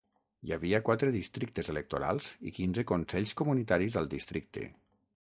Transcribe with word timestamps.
Hi 0.47 0.51
havia 0.55 0.77
quatre 0.85 1.09
districtes 1.15 1.67
electorals 1.73 2.29
i 2.51 2.53
quinze 2.55 2.85
consells 2.93 3.33
comunitaris 3.43 3.99
al 4.01 4.09
districte. 4.15 4.65